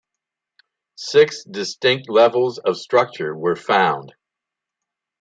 Six 0.95 1.43
distinct 1.43 2.09
levels 2.09 2.57
of 2.57 2.75
structure 2.75 3.35
were 3.35 3.55
found. 3.55 4.15